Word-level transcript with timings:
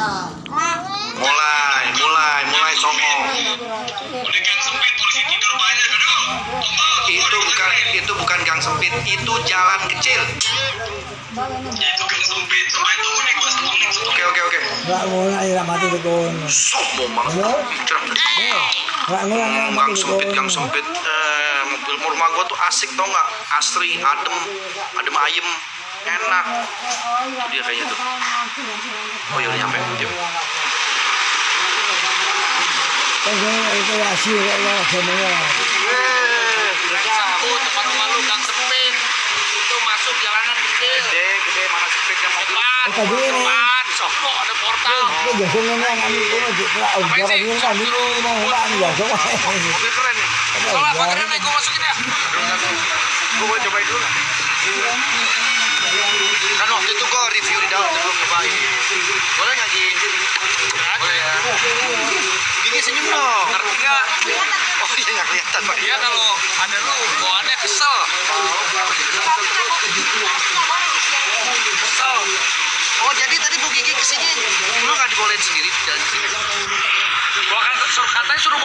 Mulai, 0.00 1.84
mulai, 1.92 2.40
mulai 2.48 2.74
songong. 2.80 3.20
Udah 4.16 4.40
gang 4.40 4.60
sempit 4.64 4.92
polisi 4.96 5.20
tidur 5.28 5.52
banyak 5.60 5.88
aduh. 5.92 6.16
Itu 7.12 7.36
bukan 7.36 7.70
itu 7.92 8.12
bukan 8.16 8.38
gang 8.48 8.60
sempit, 8.64 8.94
itu 9.04 9.32
jalan 9.44 9.80
kecil. 9.92 10.20
Itu 10.40 12.04
gang 12.08 12.24
sempit. 12.24 12.64
Sampai 12.72 12.92
itu 12.96 13.08
nih 13.12 13.34
gua 13.36 13.50
satu 13.52 13.68
Oke, 14.08 14.22
oke, 14.24 14.40
oke. 14.40 14.58
Nggak 14.88 15.02
ngulang 15.12 15.36
aja 15.36 15.62
mati 15.68 15.86
kon. 16.00 16.34
Sombong 16.48 17.12
banget. 17.12 17.60
Bicara. 17.68 18.00
Nggak 19.04 19.22
ngulang 19.28 19.50
Hmm, 19.52 19.76
gang 19.76 19.92
sempit, 19.92 20.28
gang 20.32 20.48
sempit. 20.48 20.86
Eh, 20.88 21.60
mobil 21.76 21.94
rumah 22.08 22.28
gua 22.40 22.48
tuh 22.48 22.56
asik 22.72 22.88
tau 22.96 23.04
nggak? 23.04 23.28
Asri, 23.52 24.00
adem, 24.00 24.36
adem 24.96 25.16
ayem, 25.28 25.48
enak. 26.06 26.44
Itu 27.28 27.46
dia 27.52 27.62
kayaknya 27.64 27.84
tuh. 27.92 27.98
Oh 28.00 29.38
iya 29.40 29.48
udah 29.52 29.58
nyampe. 29.60 29.78
Yuk. 30.00 30.10
Itu. 33.20 33.94
Satu 37.00 37.48
tempat 37.48 37.84
gang 38.26 38.42
sempit. 38.44 38.94
Itu 39.40 39.76
masuk 39.86 40.14
jalanan 40.24 40.56
kecil. 40.56 41.04
Gede, 41.04 41.26
gede 41.46 41.62
mana 41.68 41.86
sempitnya 41.92 42.28
mobil. 42.32 42.56
Depan, 42.80 43.04
depan, 43.04 43.84
ada 44.40 44.54
portal. 44.56 45.04
Itu 45.20 45.44
itu 45.44 47.34
ini 47.44 47.60
kan 47.60 47.76
dulu 47.76 48.00
mau 48.24 48.34
nggak 48.40 48.62
nih 48.72 48.76
biasa. 48.80 49.02
Mobil 49.04 49.92
keren 49.92 50.14
nih. 50.16 50.28
Kalau 50.64 51.52
masukin 51.54 51.82
ya. 51.84 51.94
Gue 53.40 53.56
cobain 53.68 53.86
dulu? 53.88 54.08
Kan 56.60 56.68
waktu 56.68 56.90
itu 56.92 57.04
gue 57.08 57.22
review 57.40 57.58
di 57.64 57.68
dalam 57.72 57.88
sebelum 57.88 58.16
nyobain. 58.20 58.52
Boleh 59.40 59.52
nggak 59.56 59.70
Ji? 59.72 59.86
Boleh 61.00 61.16
ya. 61.16 61.32
Gigi 62.68 62.80
senyum 62.84 63.06
dong. 63.08 63.46
Ngerti 63.48 63.74
nggak? 63.80 64.04
Oh 64.84 64.88
iya 65.00 65.10
nggak 65.16 65.28
kelihatan 65.32 65.60
pak. 65.64 65.76
Dia 65.80 65.96
kalau 65.96 66.28
ada 66.60 66.76
lu 66.76 66.96
bawaannya 67.24 67.56
kesel. 67.64 67.96
Kesel. 71.80 72.16
Oh 73.00 73.12
jadi 73.16 73.36
tadi 73.40 73.56
Bu 73.64 73.68
Gigi 73.72 73.96
ke 73.96 74.04
sini, 74.04 74.28
lu 74.84 74.92
nggak 74.92 75.08
dibolehin 75.08 75.40
sendiri 75.40 75.72
sendiri? 75.72 76.28
Gua 77.48 77.60
kan 77.64 77.74
suruh 77.88 78.10
katanya 78.12 78.40
suruh 78.44 78.60